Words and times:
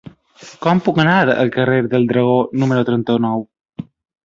Com 0.65 0.79
puc 0.87 1.01
anar 1.03 1.17
al 1.33 1.51
carrer 1.57 1.77
del 1.93 2.09
Dragó 2.13 2.41
número 2.63 2.89
trenta-nou? 2.91 3.49